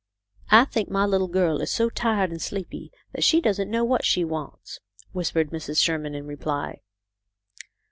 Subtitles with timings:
[0.49, 4.03] ""I think my little girl is so tired and sleepy that she doesn't know what
[4.03, 4.79] she wants,"
[5.11, 5.77] whispered Mrs.
[5.79, 6.81] Sherman, in reply.